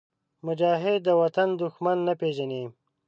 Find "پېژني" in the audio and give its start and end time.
2.19-2.63